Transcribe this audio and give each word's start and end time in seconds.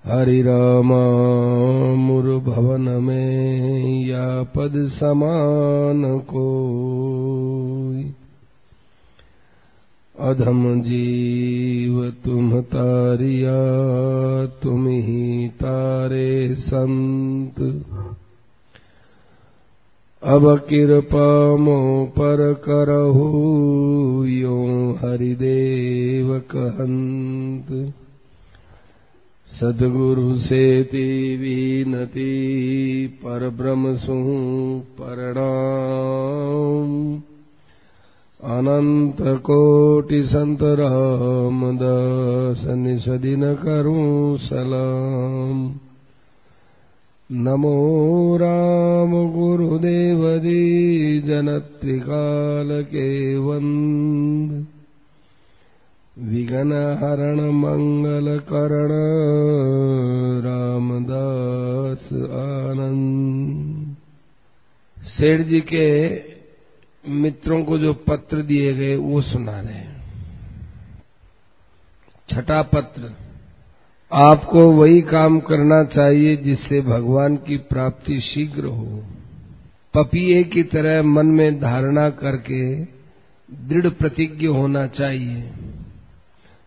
हरिरामामुरुभवन 0.04 2.80
में 2.80 4.06
या 4.06 4.42
पद 4.42 4.92
समान 5.00 6.18
को 6.18 6.76
अधम 10.20 10.80
जीव 10.80 12.14
तुम 12.24 12.60
तारिया, 12.60 13.56
तुम 14.46 14.88
ही 14.88 15.48
तारे 15.48 16.54
संत। 16.54 17.84
अब 20.22 20.66
कृपा 20.70 21.56
मो 21.56 22.06
पर 22.06 22.54
करहु, 22.54 24.24
यो 24.24 24.92
हरिदेव 24.92 26.38
कहंत। 26.38 27.94
सदगुरु 29.60 30.38
से 30.38 30.82
विनती, 31.36 33.06
पर 33.06 33.48
ब्रह्म 33.48 33.96
सु 33.96 34.14
प्रणाम 34.98 37.22
अनन्त 38.44 39.16
सन्त 40.22 40.58
राम 40.62 41.60
निषदिन 42.76 43.54
करु 43.54 44.36
सलाम् 44.38 45.74
नमो 47.32 47.78
राम 48.36 49.12
गुरुदेवदी 49.32 50.60
जनत्रिकाल 51.20 52.82
के 52.82 53.38
वन्द 53.38 54.66
विघन 56.18 56.72
रामदास 60.46 62.04
आनन्द। 62.32 63.96
सिर्जि 65.00 65.60
के 65.60 66.35
मित्रों 67.08 67.62
को 67.64 67.78
जो 67.78 67.92
पत्र 67.92 68.42
दिए 68.42 68.72
गए, 68.74 68.96
वो 68.96 69.20
सुना 69.22 69.60
रहे 69.60 69.84
छठा 72.28 72.62
पत्र, 72.62 73.12
आपको 74.12 74.70
वही 74.72 75.00
काम 75.02 75.38
करना 75.40 75.82
चाहिए 75.84 76.36
जिससे 76.36 76.80
भगवान 76.80 77.36
की 77.36 77.56
प्राप्ति 77.56 78.20
शीघ्र 78.20 78.64
हो। 78.64 79.04
पपिए 79.94 80.42
की 80.44 80.62
तरह 80.62 81.02
मन 81.02 81.26
में 81.26 81.60
धारणा 81.60 82.08
करके 82.10 82.62
दृढ़ 83.48 83.88
प्रतिज्ञ 83.88 84.46
होना 84.46 84.86
चाहिए। 84.86 85.52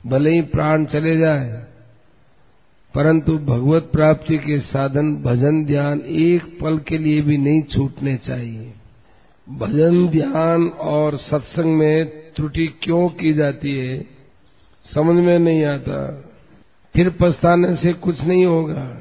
भले 0.06 0.34
ही 0.34 0.42
प्राण 0.42 0.86
चले 0.86 1.18
जाए, 1.18 1.66
परंतु 2.96 3.38
भगवत 3.38 3.90
प्राप्ति 3.92 4.38
के 4.38 4.60
साधन, 4.60 5.16
भजन, 5.16 5.66
ध्यान 5.66 6.00
एक 6.00 6.58
पल 6.62 6.78
के 6.80 6.98
लिए 6.98 7.22
भी 7.22 7.38
नहीं 7.38 7.62
छूटने 7.64 8.16
चाहिए। 8.18 8.74
भजन, 9.52 10.08
ध्यान 10.08 10.68
और 10.68 11.18
सत्संग 11.18 11.66
में 11.66 12.06
त्रुटि 12.06 12.68
क्यों 12.68 13.10
की 13.10 13.34
जाती 13.34 13.78
है, 13.78 14.06
समझ 14.94 15.24
में 15.24 15.40
नहीं 15.40 15.64
आता। 15.64 16.26
फिर 16.96 17.10
पछताने 17.10 17.76
से 17.76 17.94
कुछ 17.94 18.22
नहीं 18.22 18.46
होगा। 18.46 18.98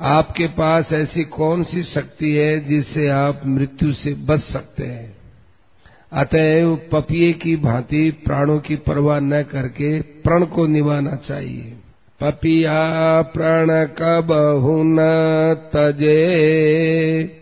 आपके 0.00 0.46
पास 0.46 0.84
ऐसी 0.92 1.24
कौन 1.24 1.64
सी 1.64 1.82
शक्ति 1.82 2.32
है 2.32 2.68
जिससे 2.68 3.08
आप 3.08 3.42
मृत्यु 3.46 3.92
से 3.92 4.14
बच 4.14 4.42
सकते 4.42 4.84
हैं? 4.84 5.16
अतएव 6.12 6.80
पपिए 6.92 7.32
की 7.32 7.56
भांति 7.56 8.10
प्राणों 8.10 8.58
की 8.58 8.76
परवाह 8.76 9.20
न 9.20 9.42
करके 9.42 10.00
प्रण 10.00 10.44
को 10.44 10.66
निभाना 10.66 11.16
चाहिए। 11.16 11.72
पपिया 12.20 13.22
प्रण 13.22 13.86
कब 13.86 14.28
न 14.86 14.98
तजे? 15.74 17.37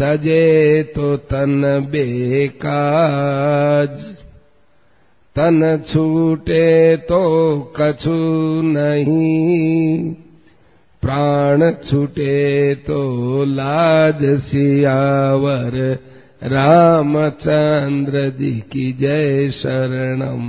तजे 0.00 0.82
तो 0.82 1.16
तन 1.16 1.62
बेकाज। 1.90 3.88
तन 5.36 5.84
छूटे 5.92 6.96
तो 6.96 7.22
कछु 7.76 8.14
नहीं। 8.64 10.14
प्राण 11.02 11.70
छूटे 11.72 12.74
तो 12.74 13.44
लाज 13.44 14.24
सियावर। 14.40 15.98
रामचंद्र 16.42 18.30
जी 18.30 18.50
की 18.72 18.92
जय 18.92 19.50
शरणम। 19.50 20.46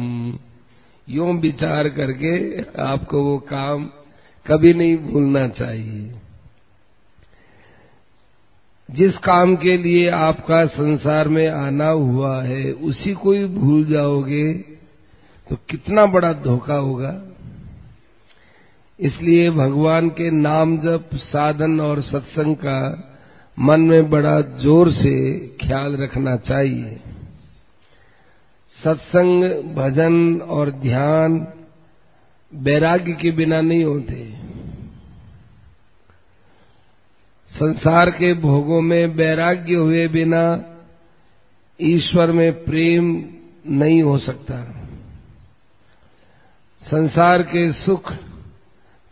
यूँ 1.10 1.34
विचार 1.34 1.90
करके 1.90 2.36
आपको 2.82 3.24
वो 3.24 3.38
काम 3.38 3.86
कभी 4.48 4.74
नहीं 4.74 4.98
भूलना 4.98 5.48
चाहिए। 5.48 6.12
जिस 8.92 9.18
काम 9.18 9.56
के 9.56 9.76
लिए 9.78 10.10
आपका 10.10 10.66
संसार 10.68 11.28
में 11.28 11.48
आना 11.50 11.88
हुआ 11.88 12.42
है, 12.44 12.72
उसी 12.72 13.14
को 13.14 13.32
ही 13.32 13.46
भूल 13.46 13.86
जाओगे 13.86 14.54
तो 15.50 15.56
कितना 15.70 16.06
बड़ा 16.06 16.32
धोखा 16.34 16.76
होगा। 16.76 17.14
इसलिए 19.00 19.50
भगवान 19.52 20.10
के 20.10 20.30
नाम 20.32 20.78
जप, 20.78 21.10
साधन 21.16 21.80
और 21.80 22.02
सत्संग 22.02 22.56
का 22.56 23.08
मन 23.58 23.82
में 23.82 24.10
बड़ा 24.10 24.40
ज़ोर 24.42 24.92
से 24.92 25.16
ख्याल 25.62 25.96
रखना 25.96 26.36
चाहिए। 26.38 27.00
सत्संग, 28.80 29.44
भजन 29.76 30.42
और 30.50 30.72
ध्यान 30.82 31.48
वैराग्य 32.52 33.14
के 33.14 33.32
बिना 33.32 33.62
नहीं 33.62 33.84
होते। 33.84 34.16
संसार 37.62 38.10
के 38.12 38.34
भोगों 38.34 38.82
में 38.82 39.06
वैराग्य 39.06 39.74
हुए 39.74 40.08
बिना 40.08 40.64
ईश्वर 41.82 42.32
में 42.32 42.64
प्रेम 42.64 43.26
नहीं 43.68 44.04
हो 44.04 44.18
सकता। 44.18 44.64
संसार 46.84 47.42
के 47.42 47.72
सुख 47.74 48.12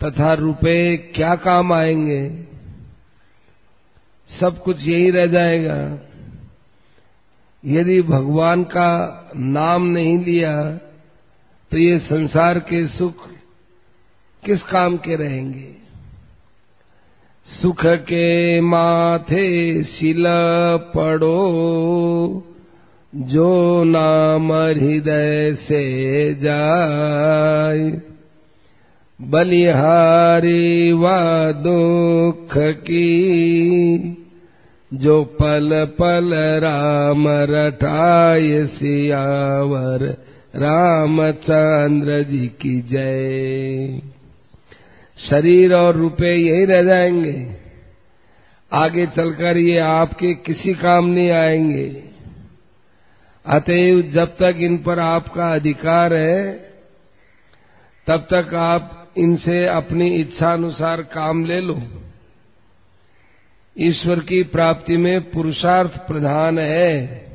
तथा 0.03 0.33
रुपए 0.33 0.97
क्या 1.15 1.35
काम 1.35 1.73
आएँगे? 1.73 2.29
सब 4.39 4.61
कुछ 4.63 4.81
यही 4.81 5.09
रह 5.09 5.25
जाएगा। 5.25 5.99
यदि 7.65 8.01
भगवान 8.01 8.63
का 8.63 8.91
नाम 9.35 9.83
नहीं 9.83 10.25
लिया 10.25 10.71
तो 11.71 11.77
ये 11.77 11.99
संसार 11.99 12.59
के 12.59 12.87
सुख 12.87 13.27
किस 14.45 14.61
काम 14.61 14.97
के 14.97 15.15
रहेंगे? 15.15 15.78
सुख 17.47 17.85
के 18.09 18.61
माथे 18.61 19.47
शिला 19.83 20.41
पड़ो 20.93 21.39
जो 23.13 23.83
नाम 23.83 24.51
हृदय 24.53 25.55
से 25.61 25.83
जाए 26.43 27.89
बलिहारी 29.19 30.93
व 30.93 31.11
दुख 31.63 32.53
की 32.87 33.07
जो 34.91 35.23
पल 35.41 35.69
पल 35.99 36.33
राम 36.63 37.27
रटाय 37.51 38.65
सियावर 38.75 40.05
रामचंद्र 40.55 42.23
जी 42.23 42.47
की 42.61 42.79
जय 42.91 44.01
शरीर 45.27 45.73
और 45.73 45.95
रुपए 45.95 46.35
यही 46.35 46.65
रह 46.65 46.83
जाएँगे। 46.83 47.47
आगे 48.73 49.05
चलकर 49.05 49.57
ये 49.57 49.77
आपके 49.77 50.33
किसी 50.33 50.73
काम 50.73 51.05
नहीं 51.05 51.31
आएँगे। 51.31 52.03
अतएव 53.45 54.01
जब 54.01 54.25
तक 54.25 54.55
इन 54.57 54.77
पर 54.77 54.99
आपका 54.99 55.53
अधिकार 55.53 56.13
है, 56.13 56.53
तब 58.07 58.27
तक 58.33 58.53
आप 58.53 59.11
इनसे 59.17 59.65
अपनी 59.65 60.07
इच्छा 60.07 60.53
अनुसार 60.53 61.01
काम 61.01 61.45
ले 61.45 61.61
लो। 61.61 61.81
ईश्वर 63.79 64.19
की 64.19 64.43
प्राप्ति 64.43 64.97
में 64.97 65.31
पुरुषार्थ 65.31 65.97
प्रधान 65.97 66.59
है। 66.59 67.28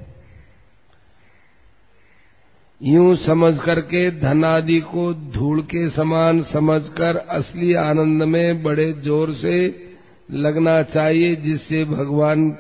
यूँ 2.85 3.17
समझ 3.17 3.59
करके 3.65 4.11
धन 4.11 4.45
आदि 4.45 4.81
को 4.81 5.15
धूल 5.15 5.63
के 5.63 5.91
समान 5.91 6.43
समझकर 6.53 7.17
असली 7.17 7.75
आनंद 7.75 8.23
में 8.23 8.63
बड़े 8.63 8.93
ज़ोर 8.93 9.35
से 9.35 9.85
लगना 10.31 10.83
चाहिए 10.83 11.37
जिससे 11.37 11.85
भगवान 11.85 12.51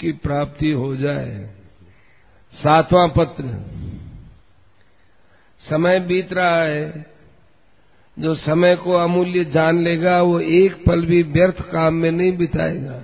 की 0.00 0.12
प्राप्ति 0.12 0.70
हो 0.72 0.96
जाए। 0.96 1.50
सातवां 2.54 3.08
पत्र। 3.08 3.44
समय 5.70 6.00
बीत 6.00 6.32
रहा 6.32 6.62
है। 6.62 7.06
जो 8.18 8.34
समय 8.34 8.76
को 8.76 8.92
अमूल्य 8.92 9.44
जान 9.44 9.78
लेगा, 9.78 10.22
वो 10.22 10.40
एक 10.40 10.84
पल 10.86 11.06
भी 11.06 11.22
व्यर्थ 11.22 11.60
काम 11.60 11.94
में 11.94 12.12
नहीं 12.12 12.36
बिताएगा। 12.36 13.02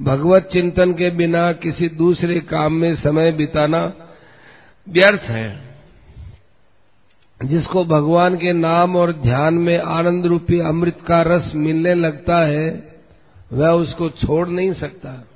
भगवत 0.00 0.48
चिंतन 0.52 0.92
के 0.92 1.10
बिना 1.10 1.52
किसी 1.52 1.88
दूसरे 1.88 2.40
काम 2.40 2.72
में 2.72 2.96
समय 2.96 3.32
बिताना 3.32 3.92
व्यर्थ 4.88 5.22
है। 5.22 5.64
जिसको 7.44 7.84
भगवान 7.84 8.36
के 8.36 8.52
नाम 8.52 8.96
और 8.96 9.12
ध्यान 9.12 9.54
में 9.54 9.78
आनंद 9.78 10.26
रूपी 10.26 10.60
अमृत 10.60 10.98
का 11.06 11.22
रस 11.22 11.52
मिलने 11.54 11.94
लगता 11.94 12.38
है, 12.38 12.92
वह 13.52 13.70
उसको 13.70 14.08
छोड़ 14.08 14.48
नहीं 14.48 14.72
सकता। 14.72 15.28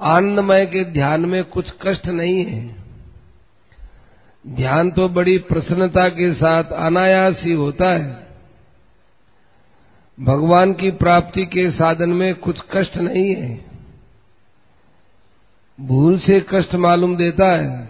आनंदमय 0.00 0.66
के 0.66 0.84
ध्यान 0.84 1.20
में 1.20 1.44
कुछ 1.44 1.70
कष्ट 1.82 2.06
नहीं 2.06 2.44
है। 2.44 2.76
ध्यान 4.46 4.90
तो 4.90 5.08
बड़ी 5.08 5.38
प्रसन्नता 5.38 6.08
के 6.08 6.34
साथ 6.34 6.64
अनायास 6.64 7.34
ही 7.42 7.52
होता 7.52 7.88
है। 7.88 8.26
भगवान 10.20 10.72
की 10.72 10.90
प्राप्ति 10.90 11.46
के 11.46 11.70
साधन 11.70 12.08
में 12.08 12.34
कुछ 12.34 12.58
कष्ट 12.72 12.96
नहीं 12.96 13.34
है। 13.34 13.75
भूल 15.80 16.18
से 16.18 16.46
कष्ट 16.54 16.74
मालूम 16.74 17.16
देता 17.16 17.52
है। 17.52 17.88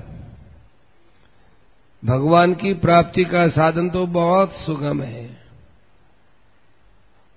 भगवान 2.05 2.55
की 2.55 2.75
प्राप्ति 2.75 3.25
का 3.25 3.49
साधन 3.49 3.91
तो 3.91 4.07
बहुत 4.07 4.53
सुगम 4.53 5.03
है। 5.03 5.37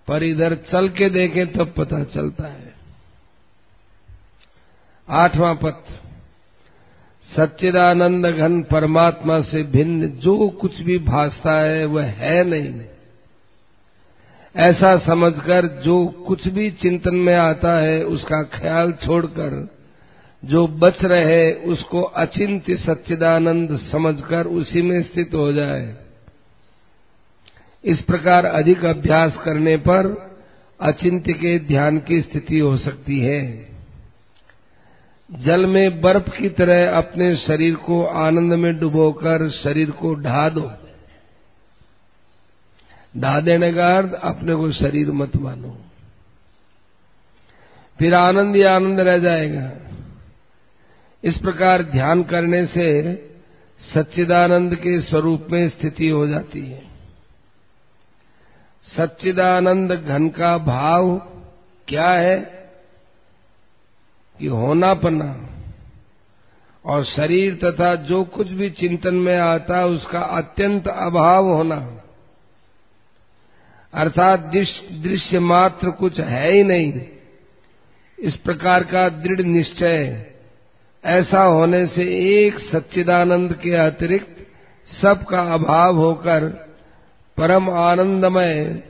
पर 0.08 0.24
इधर 0.24 0.56
चल 0.56 0.90
के 0.90 1.10
देखें 1.10 1.52
तब 1.52 1.58
तो 1.58 1.66
पता 1.66 2.04
चलता 2.04 2.44
है। 2.48 2.74
आठवां 5.10 5.56
पथ। 5.56 5.92
सच्चिदानंद 7.38 8.26
घन 8.26 8.64
परमात्मा 8.64 9.42
से 9.42 9.64
भिन्न 9.64 10.08
जो 10.08 10.50
कुछ 10.50 10.82
भी 10.82 10.98
भासता 10.98 11.62
है, 11.62 11.86
वह 11.86 12.06
है 12.06 12.44
नहीं। 12.44 12.82
ऐसा 14.56 14.98
समझकर 14.98 15.68
जो 15.68 16.06
कुछ 16.06 16.48
भी 16.48 16.72
चिंतन 16.72 17.16
में 17.16 17.36
आता 17.36 17.78
है, 17.78 18.04
उसका 18.04 18.44
ख्याल 18.44 18.92
छोड़कर 18.92 19.79
जो 20.46 20.68
बच 20.68 21.04
रहे 21.04 21.54
उसको 21.54 22.02
अचिंत्य 22.02 22.78
सच्चिदानंद 22.78 23.80
समझकर 23.92 24.48
उसी 24.48 24.82
में 24.82 25.04
स्थित 25.04 25.34
हो 25.34 25.54
जाए। 25.54 25.96
इस 27.84 28.02
प्रकार 28.02 28.46
अधिक 28.46 28.86
अभ्यास 28.86 29.34
करने 29.46 29.78
पर 29.78 30.30
अचिंत्य 30.82 31.34
के 31.34 31.60
ध्यान 31.60 32.00
की 32.00 32.22
स्थिति 32.22 32.60
हो 32.60 32.78
सकती 32.78 33.20
है। 33.20 33.70
जल 35.32 35.66
में 35.66 36.02
बर्फ़ 36.02 36.30
की 36.30 36.50
तरह 36.50 36.98
अपने 36.98 37.36
शरीर 37.36 37.76
को 37.76 38.06
आनंद 38.06 38.54
में 38.54 38.80
डुबोकर 38.80 39.50
शरीर 39.50 39.92
को 39.92 40.16
ढा 40.16 40.50
दो। 40.50 40.72
ढा 43.18 43.40
देने 43.40 43.74
का 43.74 43.98
अर्थ 43.98 44.14
अपने 44.14 44.56
को 44.56 44.72
शरीर 44.72 45.12
मत 45.12 45.36
मानो। 45.36 45.78
फिर 48.00 48.14
आनंद 48.14 48.56
ही 48.56 48.62
आनंद 48.62 49.00
रह 49.00 49.18
जाएगा। 49.18 49.89
इस 51.24 51.38
प्रकार 51.38 51.84
ध्यान 51.84 52.24
करने 52.24 52.66
से 52.66 53.16
सच्चिदानंद 53.94 54.76
के 54.76 55.02
स्वरूप 55.02 55.48
में 55.52 55.70
स्थिति 55.70 56.10
हो 56.10 56.28
जाती 56.28 56.62
है। 56.62 56.84
सच्चिदानंद 58.98 59.92
घन 59.92 60.30
का 60.30 60.58
भाव 60.58 61.18
क्या 61.88 62.12
है? 62.12 62.38
कि 64.40 64.48
होना 64.48 64.94
पना। 64.94 65.50
और 66.86 67.06
शरीर 67.06 67.60
तथा 67.64 67.96
जो 67.96 68.24
कुछ 68.24 68.48
भी 68.48 68.70
चिंतन 68.70 69.14
में 69.14 69.38
आता 69.38 69.78
है, 69.78 69.86
उसका 69.86 70.20
अत्यंत 70.20 70.88
अभाव 70.88 71.46
होना। 71.46 72.02
अर्थात 73.94 74.40
दृश्य 74.92 75.40
मात्र 75.40 75.92
कुछ 75.92 76.20
है 76.20 76.52
ही 76.52 76.64
नहीं। 76.64 77.02
इस 78.20 78.36
प्रकार 78.36 78.84
का 78.84 79.10
दृढ़ 79.10 79.42
निश्चय 79.42 80.26
ऐसा 81.06 81.44
होने 81.44 81.86
से 81.88 82.04
एक 82.30 82.60
सच्चिदानंद 82.60 83.54
के 83.54 83.72
अतिरिक्त 83.72 84.36
सबका 85.02 85.42
अभाव 85.54 85.96
होकर 85.96 86.46
परम 87.38 87.70
आनंदमय 87.70 88.84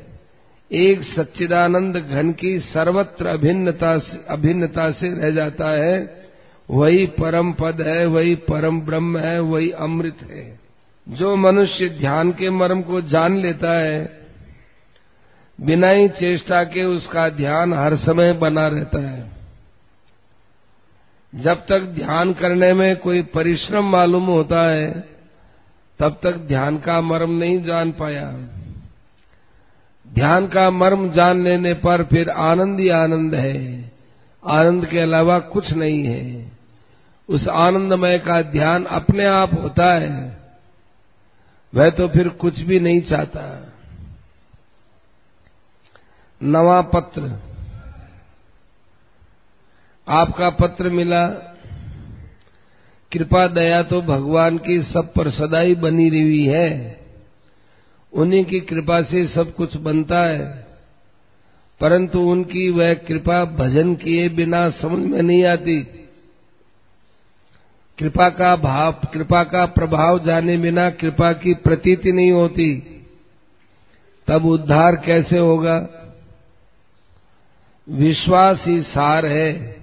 एक 0.71 1.03
सच्चिदानंद 1.03 1.97
घन 1.97 2.31
की 2.31 2.59
सर्वत्र 2.59 3.25
अभिन्नता 3.25 3.97
से 3.99 4.25
अभिन्नता 4.29 4.91
से 4.91 5.21
रह 5.21 5.31
जाता 5.31 5.69
है। 5.69 6.27
वही 6.69 7.05
परम 7.05 7.51
पद 7.51 7.81
है, 7.81 8.05
वही 8.05 8.35
परम 8.35 8.81
ब्रह्म 8.81 9.17
है, 9.17 9.39
वही 9.39 9.71
अमृत 9.71 10.17
है। 10.31 10.59
जो 11.07 11.35
मनुष्य 11.35 11.89
ध्यान 11.89 12.31
के 12.31 12.49
मर्म 12.49 12.81
को 12.81 13.01
जान 13.01 13.37
लेता 13.37 13.79
है, 13.79 14.19
बिना 15.61 15.89
ही 15.89 16.07
चेष्टा 16.09 16.63
के 16.63 16.83
उसका 16.83 17.29
ध्यान 17.29 17.73
हर 17.73 17.95
समय 17.95 18.33
बना 18.33 18.67
रहता 18.67 19.09
है। 19.09 19.18
जब 21.35 21.65
तक 21.65 21.79
ध्यान 21.79 22.33
करने 22.33 22.73
में 22.73 22.97
कोई 22.97 23.21
परिश्रम 23.21 23.85
मालूम 23.85 24.25
होता 24.25 24.71
है, 24.71 25.09
तब 25.99 26.19
तक 26.23 26.37
ध्यान 26.37 26.77
का 26.77 27.01
मर्म 27.01 27.29
नहीं 27.29 27.63
जान 27.63 27.91
पाया। 27.91 28.31
ध्यान 30.13 30.47
का 30.47 30.69
मर्म 30.69 31.11
जान 31.11 31.43
लेने 31.43 31.73
पर 31.73 32.03
फिर 32.03 32.29
आनंद 32.29 32.79
ही 32.79 32.89
आनंद 32.89 33.35
है। 33.35 33.91
आनंद 34.47 34.85
के 34.85 34.99
अलावा 34.99 35.39
कुछ 35.39 35.71
नहीं 35.71 36.03
है। 36.03 36.51
उस 37.29 37.47
आनंदमय 37.47 38.19
का 38.19 38.41
ध्यान 38.41 38.85
अपने 38.85 39.25
आप 39.25 39.61
होता 39.61 39.93
है। 39.93 40.37
वह 41.75 41.89
तो 41.89 42.07
फिर 42.07 42.29
कुछ 42.29 42.59
भी 42.59 42.79
नहीं 42.79 43.01
चाहता। 43.01 43.73
नवा 46.43 46.81
पत्र 46.81 47.48
आपका 50.09 50.49
पत्र 50.49 50.89
मिला, 50.89 51.27
कृपा 53.11 53.47
दया 53.47 53.83
तो 53.83 54.01
भगवान 54.01 54.57
की 54.57 54.83
सब 54.83 55.13
पर 55.13 55.31
सदाई 55.31 55.75
बनी 55.75 56.09
रही 56.09 56.45
है। 56.45 56.99
उन्हीं 58.13 58.45
की 58.45 58.59
कृपा 58.59 59.01
से 59.01 59.27
सब 59.27 59.55
कुछ 59.55 59.77
बनता 59.77 60.23
है। 60.23 60.67
परंतु 61.79 62.19
उनकी 62.19 62.69
वह 62.69 62.93
कृपा 62.93 63.45
भजन 63.45 63.95
किए 63.95 64.29
बिना 64.29 64.69
समझ 64.69 65.05
में 65.05 65.21
नहीं 65.21 65.45
आती। 65.45 65.81
कृपा 67.99 68.29
का 68.29 68.55
भाव, 68.55 68.91
कृपा 68.91 69.43
का 69.43 69.65
प्रभाव 69.65 70.25
जाने 70.25 70.57
बिना 70.57 70.89
कृपा 70.89 71.33
की 71.33 71.53
प्रतीति 71.53 72.11
नहीं 72.11 72.31
होती। 72.31 73.01
तब 74.27 74.45
उद्धार 74.45 74.95
कैसे 74.95 75.37
होगा? 75.37 75.89
विश्वास 77.89 78.59
ही 78.65 78.81
सार 78.81 79.25
है। 79.25 79.78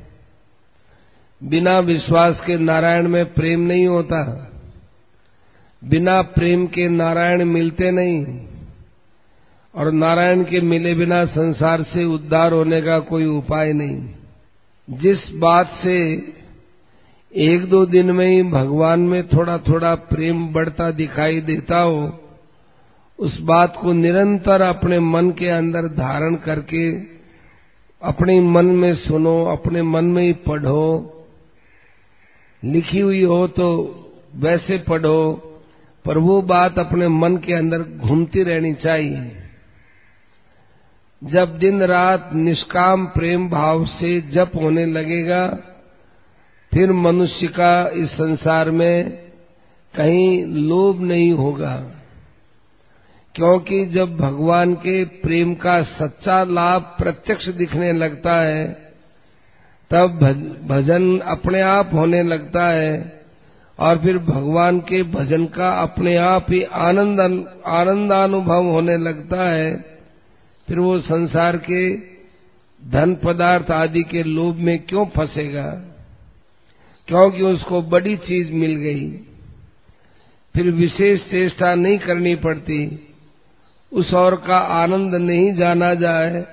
बिना 1.45 1.79
विश्वास 1.79 2.37
के 2.47 2.59
नारायण 2.59 3.09
में 3.09 3.35
प्रेम 3.35 3.61
नहीं 3.61 3.87
होता। 3.87 4.51
बिना 5.85 6.23
प्रेम 6.23 6.67
के 6.67 6.89
नारायण 6.89 7.45
मिलते 7.45 7.91
नहीं। 7.91 8.47
और 9.75 9.93
नारायण 9.93 10.45
के 10.45 10.61
मिले 10.61 10.95
बिना 10.95 11.25
संसार 11.25 11.83
से 11.83 12.05
उद्धार 12.05 12.53
होने 12.53 12.81
का 12.81 12.99
कोई 12.99 13.25
उपाय 13.25 13.73
नहीं। 13.73 14.09
जिस 14.91 15.19
बात 15.35 15.81
से 15.83 16.23
एक 17.37 17.67
दो 17.69 17.87
दिन 17.87 18.11
में 18.11 18.27
ही 18.27 18.43
भगवान 18.43 19.01
में 19.01 19.29
थोड़ा 19.29 19.59
थोड़ा 19.59 19.95
प्रेम 19.95 20.49
बढ़ता 20.49 20.91
दिखाई 20.91 21.41
देता 21.41 21.79
हो, 21.79 22.21
उस 23.19 23.41
बात 23.41 23.77
को 23.83 23.93
निरंतर 23.93 24.61
अपने 24.61 25.01
मन 25.01 25.31
के 25.31 25.49
अंदर 25.49 25.83
धारण 25.83 26.35
करके, 26.35 26.93
अपने 28.03 28.41
मन 28.41 28.67
में 28.67 28.95
सुनो, 28.95 29.45
अपने 29.45 29.83
मन 29.83 30.05
में 30.05 30.23
ही 30.23 30.33
पढ़ो 30.33 31.13
लिखी 32.67 33.01
हुई 33.01 33.23
हो 33.25 33.47
तो 33.49 33.69
वैसे 34.37 34.79
पढ़ो, 34.79 35.33
पर 36.05 36.19
वो 36.19 36.41
बात 36.45 36.79
अपने 36.79 37.09
मन 37.09 37.37
के 37.37 37.55
अंदर 37.55 37.83
घूमती 37.99 38.43
रहनी 38.43 38.73
चाहिए। 38.77 39.43
जब 41.23 41.59
दिन 41.59 41.83
रात 41.83 42.31
निष्काम 42.35 43.07
प्रेम 43.09 43.49
भाव 43.51 43.85
से 43.89 44.21
जप 44.33 44.53
होने 44.55 44.85
लगेगा, 44.87 45.47
फिर 46.73 46.93
मनुष्य 46.93 47.47
का 47.49 47.89
इस 47.97 48.11
संसार 48.13 48.71
में 48.71 49.11
कहीं 49.95 50.45
लोभ 50.45 51.01
नहीं 51.03 51.31
होगा, 51.35 51.75
क्योंकि 53.35 53.85
जब 53.87 54.17
भगवान 54.17 54.75
के 54.77 55.05
प्रेम 55.23 55.55
का 55.57 55.83
सच्चा 55.95 56.43
लाभ 56.45 56.83
प्रत्यक्ष 56.99 57.49
दिखने 57.55 57.93
लगता 57.95 58.41
है 58.41 58.65
तब 59.91 60.09
भजन 60.67 61.19
अपने 61.19 61.61
आप 61.61 61.91
होने 61.95 62.23
लगता 62.23 62.69
है 62.69 63.23
और 63.79 63.99
फिर 63.99 64.19
भगवान 64.19 64.81
के 64.81 65.03
भजन 65.03 65.47
का 65.47 65.69
अपने 65.71 66.17
आप 66.17 66.47
ही 66.51 66.63
आनंद, 66.63 67.21
आनंदानुभव 67.67 68.65
होने 68.65 68.97
लगता 68.97 69.49
है। 69.49 69.77
फिर 70.69 70.79
वो 70.79 71.01
संसार 71.01 71.57
के 71.57 71.97
धन 72.91 73.15
पदार्थ 73.15 73.71
आदि 73.71 74.03
के 74.03 74.23
लोभ 74.23 74.57
में 74.57 74.79
क्यों 74.79 75.07
फंसेगा? 75.07 75.67
क्योंकि 77.09 77.43
उसको 77.43 77.83
बड़ी 77.83 78.17
चीज़ 78.17 78.53
मिल 78.53 78.77
गई। 78.77 79.11
फिर 80.55 80.71
विशेष 80.71 81.21
चेष्टा 81.21 81.75
नहीं 81.75 81.99
करनी 81.99 82.35
पड़ती। 82.35 83.09
उस 83.93 84.15
और 84.15 84.45
का 84.47 84.59
आनंद 84.59 85.15
नहीं 85.15 85.55
जाना 85.55 85.95
जाए, 85.95 86.45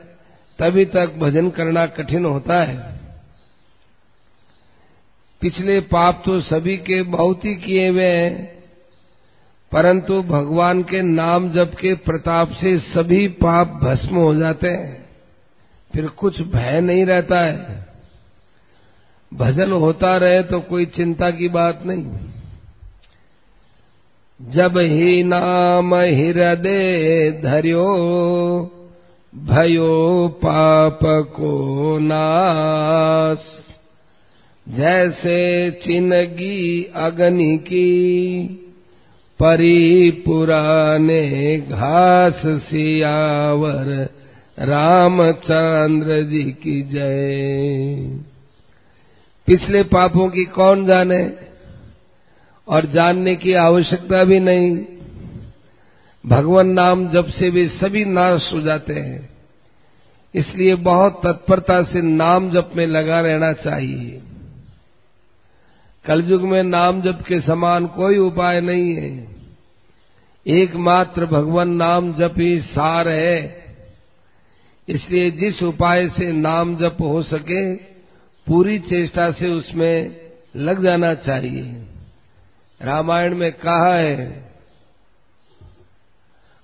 तभी 0.60 0.86
तक 0.86 1.16
भजन 1.18 1.50
करना 1.50 1.86
कठिन 1.86 2.25
होता 2.25 2.63
है। 2.63 2.93
पिछले 5.44 5.80
पाप 5.82 6.22
तो 6.26 6.40
सभी 6.42 6.78
के 6.78 7.02
बहुत 7.04 7.46
ही 7.46 7.56
किए 7.56 7.88
हुए 7.90 8.04
हैं, 8.04 8.64
परंतु 9.72 10.22
भगवान 10.24 10.84
के 10.84 11.02
नाम 11.02 11.50
जप 11.52 11.72
के 11.82 11.94
प्रताप 12.02 12.52
से 12.52 12.78
सभी 12.80 13.28
पाप 13.42 13.80
भस्म 13.84 14.16
हो 14.16 14.34
जाते 14.36 14.68
हैं। 14.68 15.06
फिर 15.94 16.08
कुछ 16.18 16.42
भय 16.42 16.80
नहीं 16.82 17.06
रहता 17.06 17.40
है। 17.40 17.86
भजन 19.32 19.72
होता 19.72 20.16
रहे 20.18 20.44
तो 20.44 20.60
कोई 20.60 20.86
चिंता 20.86 21.30
की 21.32 21.48
बात 21.50 21.82
नहीं। 21.86 22.06
जब 24.40 24.78
ही 24.78 25.24
नाम 25.24 25.96
हृदय 25.96 27.32
धर्यो, 27.44 27.90
भयो 29.34 30.28
पाप 30.38 31.00
को 31.36 31.98
नाश। 32.02 33.50
जैसे 34.70 35.72
चिनगी 35.72 36.91
अग्नि 36.96 37.58
की, 37.58 38.46
परी 39.39 40.12
पुराने 40.12 41.58
घास 41.58 42.41
सियावर 42.46 44.10
रामचंद्र 44.60 46.24
जी 46.24 46.43
की 46.43 46.82
जय। 46.82 48.20
पिछले 49.48 49.84
पापों 49.84 50.29
की 50.29 50.46
कौन 50.46 50.86
जाने 50.86 51.32
और 52.67 52.86
जानने 52.86 53.36
की 53.36 53.53
आवश्यकता 53.53 54.24
भी 54.24 54.39
नहीं। 54.39 54.86
भगवान 56.25 56.67
नाम 56.67 57.10
जब 57.10 57.27
से 57.27 57.51
भी 57.51 57.67
सभी 57.67 58.05
नाश 58.05 58.50
हो 58.53 58.62
जाते 58.62 58.93
हैं। 58.93 59.29
इसलिए 60.36 60.75
बहुत 60.75 61.22
तत्परता 61.24 61.84
से 61.84 62.01
नाम 62.01 62.51
जप 62.51 62.72
में 62.75 62.88
लगा 62.88 63.22
रहना 63.22 63.53
चाहिए। 63.53 64.22
कलयुग 66.06 66.42
में 66.42 66.64
नाम 66.64 67.02
जप 67.02 67.24
के 67.28 67.40
समान 67.42 67.88
कोई 67.88 68.18
उपाय 68.18 68.62
नहीं 68.62 68.96
है। 68.96 69.28
एकमात्र 70.48 71.26
भगवान 71.26 71.70
नाम 71.70 72.14
जप 72.14 72.34
ही 72.38 72.60
सार 72.62 73.08
है। 73.08 73.64
इसलिए 74.90 75.32
जिस 75.32 75.64
उपाय 75.64 76.10
से 76.10 76.32
नाम 76.32 76.76
जप 76.76 76.98
हो 77.02 77.24
सके, 77.24 77.76
पूरी 78.48 78.80
चेष्टा 78.80 79.32
से 79.32 79.50
उसमें 79.50 80.16
लग 80.56 80.84
जाना 80.84 81.14
चाहिए। 81.14 81.64
रामायण 82.82 83.36
में 83.36 83.52
कहा 83.52 83.96
है, 83.96 84.46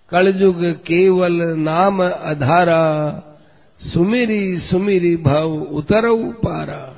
कलयुग 0.10 0.64
केवल 0.64 1.42
नाम 1.42 2.04
अधारा, 2.04 2.86
सुमिरी 3.82 4.60
सुमिरी 4.60 5.16
भव 5.18 5.54
उतरऊ 5.54 6.32
पारा 6.32 6.96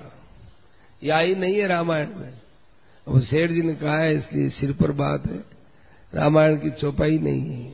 यही 1.03 1.35
नहीं 1.35 1.55
है 1.55 1.67
रामायण 1.67 2.07
में। 2.15 2.33
अब 3.07 3.21
शेठ 3.21 3.51
जी 3.51 3.61
ने 3.61 3.73
कहा 3.73 3.97
है, 3.97 4.17
इसलिए 4.17 4.49
सिर 4.49 4.71
पर 4.71 4.91
बात 4.91 5.25
है। 5.25 5.39
रामायण 6.15 6.55
की 6.55 6.69
चौपाई 6.69 7.17
नहीं 7.17 7.41
है। 7.41 7.73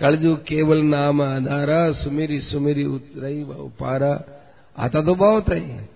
कलजु 0.00 0.36
केवल 0.36 0.78
नाम 0.78 1.22
आधारा, 1.22 1.92
सुमेरी 1.92 2.40
सुमेरी 2.40 2.84
उतरई 2.84 3.42
व 3.42 3.52
उपारा। 3.52 4.42
आता 4.78 5.02
तो 5.02 5.14
बहुत 5.14 5.48
है। 5.48 5.88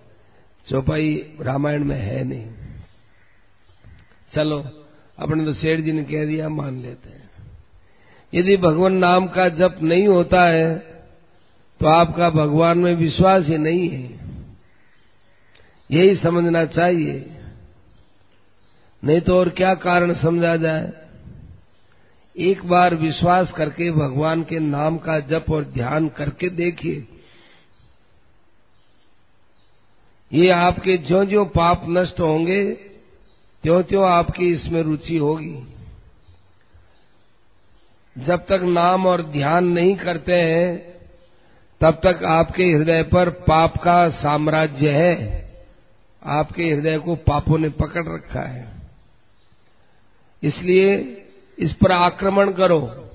चौपाई 0.69 1.33
रामायण 1.41 1.83
में 1.83 1.97
है 1.97 2.23
नहीं। 2.23 2.47
चलो, 4.35 4.63
अपने 5.19 5.45
तो 5.45 5.53
शेठ 5.53 5.79
जी 5.79 5.91
ने 5.91 6.03
कह 6.03 6.25
दिया, 6.25 6.49
मान 6.49 6.81
लेते 6.81 7.09
हैं। 7.09 7.29
यदि 8.33 8.57
भगवान 8.57 8.93
नाम 8.93 9.27
का 9.27 9.49
जप 9.49 9.79
नहीं 9.81 10.07
होता 10.07 10.45
है 10.45 10.75
तो 11.79 11.87
आपका 11.87 12.29
भगवान 12.29 12.77
में 12.77 12.95
विश्वास 12.95 13.45
ही 13.45 13.57
नहीं 13.57 13.89
है। 13.89 14.22
यही 15.93 16.15
समझना 16.15 16.65
चाहिए। 16.65 17.29
नहीं 19.03 19.21
तो 19.21 19.39
और 19.39 19.49
क्या 19.49 19.73
कारण 19.73 20.13
समझा 20.13 20.55
जाए? 20.55 20.93
एक 22.37 22.65
बार 22.65 22.95
विश्वास 22.95 23.51
करके 23.51 23.91
भगवान 23.91 24.43
के 24.43 24.59
नाम 24.59 24.97
का 24.97 25.19
जप 25.19 25.45
और 25.51 25.63
ध्यान 25.63 26.07
करके 26.07 26.49
देखिए। 26.49 27.07
ये 30.33 30.49
आपके 30.49 30.97
ज्यो 30.97 31.25
ज्यो 31.25 31.45
पाप 31.45 31.85
नष्ट 31.89 32.19
होंगे 32.19 32.73
त्यों 33.63 33.83
त्यों 33.83 34.09
आपकी 34.09 34.53
इसमें 34.53 34.81
रुचि 34.81 35.17
होगी। 35.17 35.67
जब 38.17 38.45
तक 38.45 38.59
नाम 38.63 39.05
और 39.05 39.23
ध्यान 39.23 39.65
नहीं 39.65 39.95
करते 39.95 40.33
हैं, 40.33 40.93
तब 41.81 42.01
तक 42.05 42.23
आपके 42.23 42.63
हृदय 42.63 43.03
पर 43.03 43.29
पाप 43.29 43.77
का 43.77 44.09
साम्राज्य 44.09 44.89
है। 44.89 45.42
आपके 46.25 46.63
हृदय 46.63 46.97
को 46.97 47.15
पापों 47.15 47.57
ने 47.57 47.69
पकड़ 47.69 48.07
रखा 48.07 48.41
है। 48.41 48.67
इसलिए 50.43 50.95
इस 51.59 51.73
पर 51.73 51.91
आक्रमण 51.91 52.51
करो, 52.51 53.09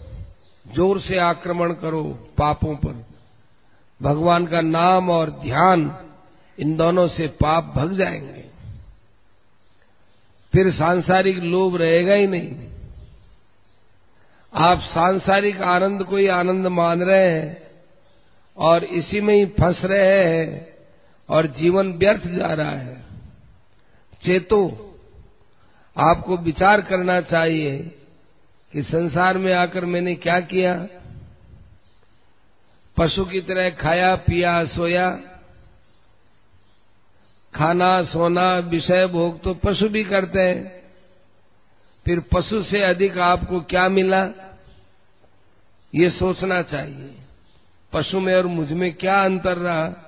ज़ोर 0.74 1.00
से 1.00 1.18
आक्रमण 1.18 1.72
करो 1.72 2.04
पापों 2.38 2.76
पर। 2.76 3.04
भगवान 4.02 4.46
का 4.46 4.60
नाम 4.60 5.10
और 5.10 5.30
ध्यान 5.30 6.06
इन 6.58 6.76
दोनों 6.76 7.08
से 7.08 7.26
पाप 7.26 7.64
भग 7.76 7.96
जाएँगे। 7.96 8.44
फिर 10.52 10.72
सांसारिक 10.72 11.38
लोभ 11.38 11.76
रहेगा 11.76 12.14
ही 12.14 12.26
नहीं। 12.26 12.68
आप 14.54 14.80
सांसारिक 14.80 15.62
आनंद 15.62 16.04
को 16.04 16.16
ही 16.16 16.26
आनंद 16.26 16.66
मान 16.66 17.02
रहे 17.02 17.30
हैं 17.30 17.70
और 18.56 18.84
इसी 18.84 19.20
में 19.20 19.34
ही 19.34 19.46
फंस 19.46 19.76
रहे 19.84 20.24
हैं। 20.24 20.77
और 21.30 21.46
जीवन 21.46 21.92
व्यर्थ 21.92 22.26
जा 22.26 22.46
रहा 22.46 22.70
है। 22.70 23.04
चेतो, 24.24 24.84
आपको 25.98 26.36
विचार 26.36 26.82
करना 26.82 27.20
चाहिए 27.20 27.78
कि 28.72 28.82
संसार 28.82 29.38
में 29.38 29.54
आकर 29.54 29.84
मैंने 29.84 30.14
क्या 30.14 30.40
किया? 30.40 30.86
पशु 32.96 33.24
की 33.24 33.40
तरह 33.40 33.70
खाया, 33.70 34.16
पिया, 34.16 34.64
सोया। 34.66 35.20
खाना, 37.54 38.04
सोना, 38.04 38.58
विषय 38.58 39.06
भोग 39.06 39.42
तो 39.42 39.54
पशु 39.54 39.88
भी 39.88 40.04
करते 40.04 40.40
हैं। 40.40 40.82
फिर 42.04 42.20
पशु 42.20 42.64
से 42.64 42.82
अधिक 42.82 43.18
आपको 43.18 43.60
क्या 43.60 43.88
मिला? 43.88 44.28
ये 45.94 46.10
सोचना 46.10 46.62
चाहिए। 46.62 47.14
पशु 47.92 48.20
में 48.20 48.34
और 48.34 48.46
मुझमें 48.46 48.94
क्या 48.94 49.24
अंतर 49.24 49.56
रहा? 49.56 50.07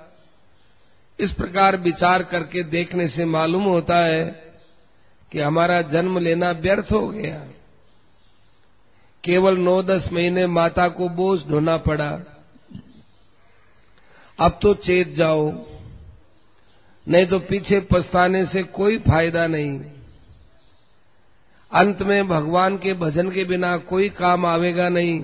इस 1.19 1.31
प्रकार 1.31 1.77
विचार 1.77 2.23
करके 2.23 2.63
देखने 2.63 3.07
से 3.07 3.25
मालूम 3.25 3.63
होता 3.63 3.97
है 3.97 4.23
कि 5.31 5.39
हमारा 5.39 5.81
जन्म 5.81 6.17
लेना 6.19 6.51
व्यर्थ 6.51 6.91
हो 6.91 7.07
गया। 7.07 7.37
केवल 9.23 9.57
नौ 9.57 9.81
दस 9.83 10.09
महीने 10.13 10.45
माता 10.47 10.87
को 10.89 11.09
बोझ 11.09 11.39
ढोना 11.47 11.77
पड़ा। 11.77 12.09
अब 14.39 14.59
तो 14.61 14.73
चेत 14.73 15.13
जाओ, 15.15 15.51
नहीं 17.07 17.25
तो 17.25 17.39
पीछे 17.39 17.79
पछताने 17.91 18.45
से 18.45 18.63
कोई 18.63 18.97
फ़ायदा 18.99 19.45
नहीं। 19.47 19.79
अंत 21.71 22.01
में 22.01 22.27
भगवान 22.27 22.77
के 22.77 22.93
भजन 22.93 23.29
के 23.31 23.43
बिना 23.45 23.75
कोई 23.77 24.09
काम 24.15 24.45
आवेगा 24.45 24.89
नहीं। 24.89 25.19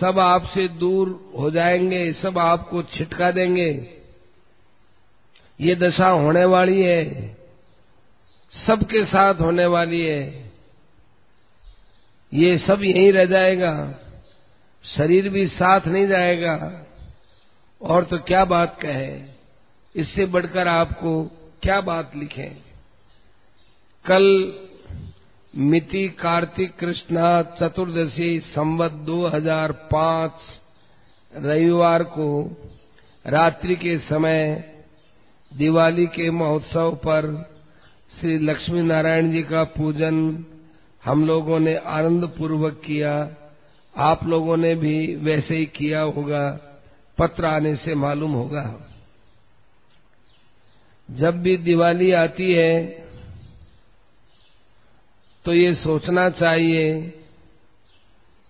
सब 0.00 0.18
आपसे 0.18 0.68
दूर 0.68 1.08
हो 1.38 1.50
जाएँगे, 1.50 2.12
सब 2.12 2.38
आपको 2.38 2.82
छिटका 2.82 3.30
देंगे। 3.30 3.70
ये 5.60 5.74
दशा 5.74 6.08
होने 6.08 6.44
वाली 6.44 6.82
है, 6.82 7.36
सबके 8.54 9.04
साथ 9.04 9.34
होने 9.34 9.66
वाली 9.66 10.00
है। 10.00 10.50
ये 12.32 12.56
सब 12.58 12.82
यहीं 12.82 13.12
रह 13.12 13.24
जाएगा, 13.24 13.94
शरीर 14.84 15.28
भी 15.28 15.46
साथ 15.48 15.86
नहीं 15.86 16.06
जाएगा। 16.06 16.86
और 17.80 18.04
तो 18.04 18.18
क्या 18.18 18.44
बात 18.44 18.78
कहे, 18.80 19.20
इससे 19.96 20.26
बढ़कर 20.26 20.68
आपको 20.68 21.24
क्या 21.62 21.80
बात 21.80 22.12
लिखें। 22.16 22.50
कल 24.04 24.24
मिति 25.56 26.08
कार्तिक 26.08 26.76
कृष्णा 26.76 27.42
चतुर्दशी 27.42 28.40
संवत 28.40 28.92
2005 28.92 30.30
रविवार 31.36 32.02
को 32.02 32.56
रात्रि 33.26 33.76
के 33.76 33.98
समय 33.98 34.64
दिवाली 35.56 36.06
के 36.06 36.30
महोत्सव 36.30 36.94
पर 36.94 37.50
श्री 38.20 38.38
लक्ष्मी 38.38 38.82
नारायण 38.82 39.32
जी 39.32 39.42
का 39.42 39.64
पूजन 39.64 40.44
हम 41.04 41.26
लोगों 41.26 41.58
ने 41.58 41.76
आनंद 41.76 42.24
पूर्वक 42.24 42.82
किया। 42.86 43.30
आप 43.96 44.24
लोगों 44.24 44.56
ने 44.56 44.74
भी 44.74 45.16
वैसे 45.16 45.56
ही 45.56 45.66
किया 45.66 46.00
होगा, 46.00 46.60
पत्र 47.18 47.44
आने 47.44 47.76
से 47.76 47.94
मालूम 47.94 48.32
होगा। 48.32 48.88
जब 51.10 51.42
भी 51.42 51.56
दिवाली 51.56 52.12
आती 52.12 52.52
है 52.52 53.03
तो 55.44 55.54
ये 55.54 55.74
सोचना 55.74 56.28
चाहिए 56.30 57.00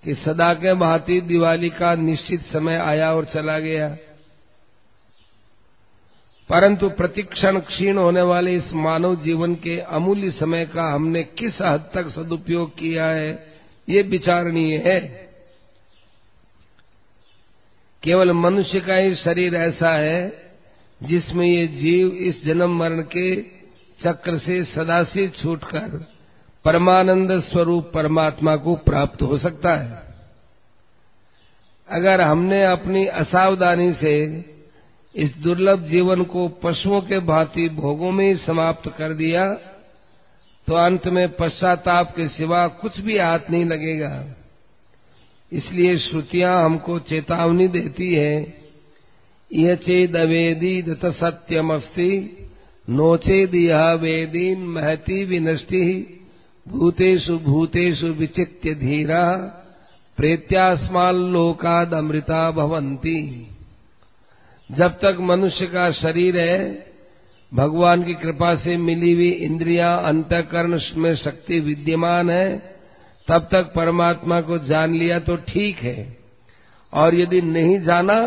कि 0.05 0.15
सदा 0.15 0.53
के 0.55 0.75
भांति 0.75 1.21
दिवाली 1.21 1.71
का 1.71 1.95
निश्चित 1.95 2.45
समय 2.53 2.77
आया 2.77 3.13
और 3.15 3.25
चला 3.25 3.59
गया। 3.59 3.89
परंतु 6.51 6.89
प्रतिक्षण 6.91 7.59
क्षीण 7.61 7.99
होने 7.99 8.23
वाले 8.23 8.57
इस 8.57 8.73
मानव 8.73 9.15
जीवन 9.23 9.55
के 9.55 9.79
अमूल्य 9.79 10.31
समय 10.31 10.67
का 10.67 10.85
हमने 10.93 11.23
किस 11.23 11.61
हद 11.63 11.91
तक 11.95 12.09
सदुपयोग 12.09 12.75
किया 12.79 13.07
है, 13.07 13.55
ये 13.89 14.03
विचारणीय 14.03 14.77
है। 14.77 15.01
केवल 18.03 18.33
मनुष्य 18.33 18.81
का 18.81 18.95
ही 18.95 19.15
शरीर 19.15 19.55
ऐसा 19.55 19.95
है 19.95 20.53
जिसमें 21.03 21.47
ये 21.47 21.67
जीव 21.67 22.09
इस 22.09 22.45
जन्म 22.45 22.79
मरण 22.79 23.03
के 23.03 23.37
चक्र 24.01 24.39
से 24.39 24.65
सदा 24.65 25.05
से 25.05 25.29
छूटकर 25.29 26.14
परमानंद 26.65 27.33
स्वरूप 27.43 27.91
परमात्मा 27.95 28.57
को 28.57 28.75
प्राप्त 28.85 29.23
हो 29.23 29.39
सकता 29.39 29.75
है। 29.75 30.03
अगर 31.89 32.21
हमने 32.21 32.63
अपनी 32.65 33.05
असावधानी 33.07 33.93
से 33.93 34.15
इस 35.15 35.37
दुर्लभ 35.37 35.83
जीवन 35.89 36.23
को 36.25 36.47
पशुओं 36.63 37.01
के 37.01 37.19
भांति 37.19 37.69
भोगों 37.69 38.11
में 38.13 38.27
ही 38.27 38.37
समाप्त 38.37 38.89
कर 38.99 39.15
दिया 39.15 39.47
तो 40.69 40.75
अंत 40.75 41.07
में 41.07 41.29
पश्चाताप 41.29 42.15
के 42.17 42.29
सिवा 42.29 42.67
कुछ 42.81 42.99
भी 43.01 43.19
हाथ 43.19 43.51
नहीं 43.51 43.65
लगेगा। 43.65 44.25
इसलिए 45.53 45.97
श्रुतियाँ 45.99 46.65
हमको 46.65 46.99
चेतावनी 46.99 47.69
देती 47.69 48.13
है 48.15 48.65
यह 49.51 49.75
चेद 49.75 50.17
अवेदी 50.17 50.81
दत 50.83 51.05
सत्यमस्ति 51.15 52.11
नोचेद 52.89 53.55
यह 53.55 53.93
वेदीन 53.93 54.67
महती 54.67 55.25
विनष्टि 55.25 55.83
भूतेषु 56.69 57.39
भूतेषु 57.39 58.07
विचित्य 58.07 58.75
धीरा 58.75 59.37
प्रेत्यास्माल्लोकाद 60.17 61.95
अमृता 61.95 62.51
भवंती 62.51 63.51
जब 64.73 64.91
तक 64.93 65.17
मनुष्य 65.21 65.67
का 65.67 65.93
शरीर 65.93 66.39
है, 66.39 66.87
भगवान 67.55 68.03
की 68.03 68.15
कृपा 68.15 68.55
से 68.55 68.77
मिली 68.77 69.13
हुई 69.13 69.31
इंद्रियाँ 69.31 70.03
अंतकरण 70.03 70.81
में 70.97 71.17
शक्ति 71.17 71.61
विद्यमान 71.61 72.31
है, 72.31 72.59
तब 73.29 73.49
तक 73.53 73.73
परमात्मा 73.75 74.41
को 74.41 74.59
जान 74.59 74.95
लिया 74.95 75.19
तो 75.19 75.37
ठीक 75.37 75.79
है। 75.79 76.17
और 76.93 77.15
यदि 77.15 77.43
नहीं 77.43 77.81
जाना 77.81 78.27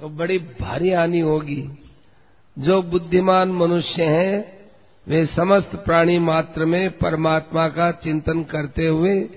तो 0.00 0.08
बड़ी 0.08 0.38
भारी 0.38 0.90
हानि 0.90 1.20
होगी। 1.20 1.78
जो 2.58 2.82
बुद्धिमान 2.82 3.48
मनुष्य 3.48 4.04
हैं 4.04 4.53
वे 5.08 5.26
समस्त 5.26 5.76
प्राणी 5.76 6.18
मात्र 6.18 6.64
में 6.64 6.90
परमात्मा 6.90 7.68
का 7.68 7.90
चिंतन 7.92 8.42
करते 8.42 8.86
हुए 8.86 9.28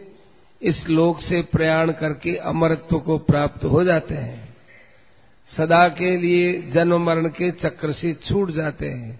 इस 0.61 0.89
लोक 0.89 1.21
से 1.21 1.41
प्रयाण 1.41 1.91
करके 1.91 2.35
अमरत्व 2.35 2.99
को 2.99 3.17
प्राप्त 3.17 3.63
हो 3.63 3.83
जाते 3.83 4.15
हैं। 4.15 4.55
सदा 5.57 5.87
के 5.87 6.17
लिए 6.17 6.71
जन्म 6.71 7.05
मरण 7.05 7.27
के 7.27 7.51
चक्र 7.51 7.93
से 7.93 8.13
छूट 8.13 8.51
जाते 8.51 8.89
हैं। 8.89 9.19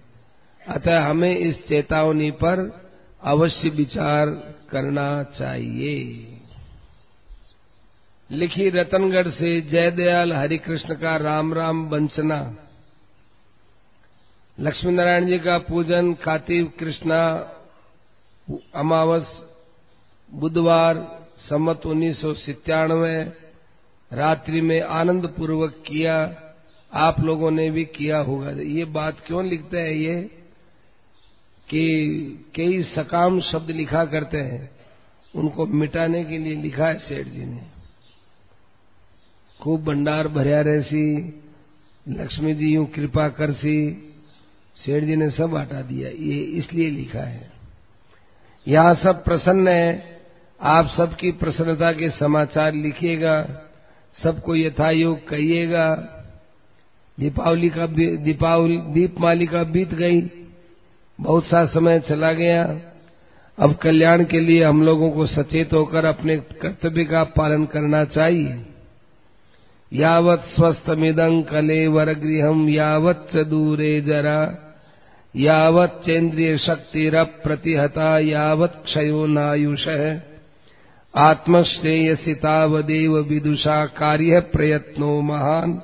अतः 0.68 1.00
हमें 1.00 1.38
इस 1.38 1.68
चेतावनी 1.68 2.30
पर 2.30 2.80
अवश्य 3.22 3.68
विचार 3.68 4.26
करना 4.70 5.22
चाहिए। 5.22 6.26
लिखी 8.30 8.70
रतनगढ़ 8.70 9.28
से 9.28 9.60
जयदयाल 9.60 10.32
हरिकृष्ण 10.32 10.94
का 10.94 11.16
राम 11.16 11.54
राम 11.54 11.88
वंचना। 11.88 12.56
लक्ष्मी 14.60 14.92
नारायण 14.92 15.26
जी 15.26 15.38
का 15.38 15.58
पूजन 15.58 16.14
कार्तिक 16.14 16.78
कृष्णा, 16.78 17.34
अमावस, 18.74 19.26
बुधवार, 20.34 21.26
सम्मत 21.50 21.86
उन्नीस 21.86 22.20
सौ 22.20 22.34
रात्रि 24.12 24.60
में 24.60 24.82
आनंद 24.82 25.34
पूर्वक 25.38 25.70
किया, 25.86 26.42
आप 26.94 27.20
लोगों 27.20 27.50
ने 27.50 27.70
भी 27.70 27.84
किया 27.84 28.18
होगा। 28.18 28.50
ये 28.50 28.84
बात 28.84 29.16
क्यों 29.26 29.44
लिखते 29.44 29.78
हैं 29.78 29.90
ये? 29.90 30.22
कि 31.70 32.08
कई 32.56 32.82
सकाम 32.82 33.40
शब्द 33.40 33.70
लिखा 33.70 34.04
करते 34.04 34.38
हैं, 34.38 34.70
उनको 35.34 35.66
मिटाने 35.66 36.24
के 36.24 36.38
लिए 36.38 36.56
लिखा 36.62 36.86
है 36.86 36.98
सेठ 36.98 37.26
जी 37.26 37.44
ने। 37.44 37.62
खूब 39.60 39.84
भंडार 39.84 40.28
भरिया 40.28 40.60
रहसी 40.60 41.16
लक्ष्मी 42.08 42.54
जी 42.54 42.74
यूँ 42.74 42.86
कृपा 42.86 43.28
कर 43.28 43.52
सी 43.52 44.04
सेठ 44.78 45.04
जी 45.04 45.16
ने 45.16 45.30
सब 45.30 45.56
हटा 45.56 45.80
दिया, 45.82 46.08
ये 46.08 46.40
इसलिए 46.58 46.90
लिखा 46.90 47.22
है। 47.22 47.50
यहाँ 48.66 48.94
सब 48.94 49.24
प्रसन्न 49.24 49.68
है, 49.68 50.18
आप 50.60 50.88
सबकी 50.96 51.30
प्रसन्नता 51.32 51.92
के 51.92 52.08
समाचार 52.10 52.74
लिखिएगा, 52.74 53.42
सबको 54.22 54.56
यथायोग 54.56 55.28
कहिएगा। 55.28 55.88
दीपावली 57.18 57.68
का 57.68 57.86
दीपावली 57.86 58.76
दीपमाली 58.92 59.46
का 59.46 59.62
बीत 59.64 59.94
गई, 59.94 60.20
बहुत 61.18 61.44
सा 61.44 61.64
समय 61.66 62.00
चला 62.00 62.32
गया। 62.32 62.64
अब 63.58 63.74
कल्याण 63.74 64.24
के 64.24 64.40
लिए 64.40 64.64
हम 64.64 64.82
लोगों 64.82 65.10
को 65.10 65.26
सचेत 65.26 65.72
होकर 65.72 66.04
अपने 66.04 66.36
कर्तव्य 66.36 67.04
का 67.04 67.24
पालन 67.24 67.64
करना 67.64 68.04
चाहिए। 68.04 68.64
यावत 69.92 70.48
स्वस्थमिदं 70.56 71.42
कले 71.42 71.86
वर 71.86 72.12
गृहम 72.14 72.68
यावत 72.68 73.30
दूरे 73.36 74.00
जरा। 74.00 74.38
यावत 75.38 76.02
चेन्द्रिय 76.06 76.58
शक्तिरप 76.58 77.40
प्रतिहता, 77.44 78.18
यावत 78.18 78.82
क्षयो 78.84 79.26
नायुष। 79.26 80.16
आत्मश्रेयसितावदेव 81.14 83.18
विदुषा 83.18 83.86
कार्य 83.86 84.40
प्रयत्नो 84.40 85.20
महान। 85.20 85.82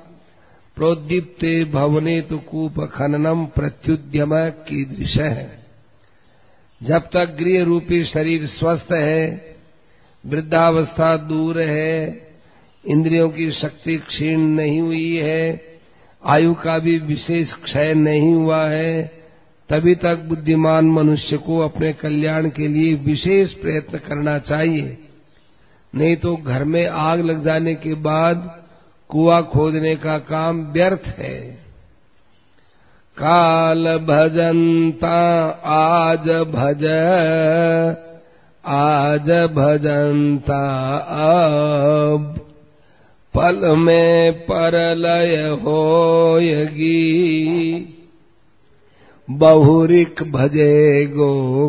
प्रोद्दीप्ते 0.77 1.64
भवने 1.64 2.21
तो 2.21 2.38
कूप 2.38 2.81
खननम 2.81 3.47
प्रत्युद्यम 3.47 4.51
कीदृश। 4.51 5.17
है 5.17 5.64
जब 6.83 6.99
तक 6.99 7.37
गृह 7.40 7.64
रूपी 7.64 8.05
शरीर 8.05 8.47
स्वस्थ 8.47 8.93
है, 8.93 9.55
वृद्धावस्था 10.27 11.17
दूर 11.17 11.61
है, 11.61 12.27
इंद्रियों 12.87 13.31
की 13.31 13.51
शक्ति 13.51 13.97
क्षीण 13.97 14.38
नहीं 14.38 14.81
हुई 14.81 15.17
है, 15.17 15.61
आयु 16.27 16.55
का 16.55 16.79
भी 16.79 16.99
विशेष 16.99 17.53
क्षय 17.53 17.95
नहीं 17.95 18.35
हुआ 18.35 18.69
है 18.69 19.24
तभी 19.68 19.94
तक 19.94 20.16
बुद्धिमान 20.16 20.85
मनुष्य 20.85 21.37
को 21.37 21.59
अपने 21.59 21.92
कल्याण 21.92 22.48
के 22.48 22.68
लिए 22.68 22.94
विशेष 22.94 23.53
प्रयत्न 23.53 23.98
करना 23.98 24.38
चाहिए। 24.38 24.98
नहीं 25.94 26.16
तो 26.16 26.37
घर 26.37 26.64
में 26.64 26.87
आग 26.87 27.20
लग 27.20 27.44
जाने 27.44 27.74
के 27.74 27.94
बाद 27.94 28.62
कुआ 29.09 29.40
खोदने 29.40 29.96
का 29.96 30.18
काम 30.18 30.72
व्यर्थ 30.72 31.07
है। 31.18 31.40
काल 33.16 33.98
भजनता, 33.98 35.18
आज 35.64 36.29
भज, 36.29 36.85
आज 38.64 39.31
भजनता, 39.55 40.62
अब 42.07 42.40
पल 43.35 43.77
में 43.77 44.33
परलय 44.33 45.48
होयगी। 45.62 46.94
बहुरिक 49.31 50.33
भजे 50.33 51.07
गो 51.07 51.69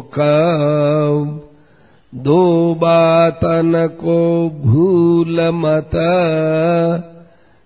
दो 2.16 2.76
बातन 2.76 3.98
को 4.04 4.52
भूल 4.64 5.42
मत। 5.42 5.90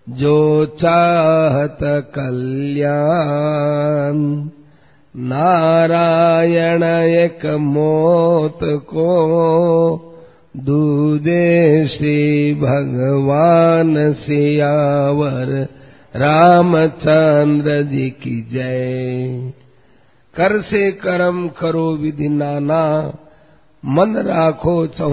जो 0.10 0.66
चाहत 0.66 1.78
कल्याण। 1.84 4.50
नारायण 5.16 7.04
एक 7.04 7.46
मोत 7.46 8.60
को 8.64 9.36
दूदे 10.58 11.88
श्री 11.88 12.54
भगवान 12.54 14.14
सियावर। 14.14 15.68
रामचंद्र 16.16 17.84
जी 17.84 18.10
की 18.10 18.50
जय। 18.54 19.54
कर 20.40 20.62
से 20.62 20.92
कर्म 20.92 21.48
करो 21.50 21.86
विधि 21.96 22.30
नाना 22.30 22.84
मन 23.84 24.16
राखो 24.18 24.76
चौ 24.88 25.12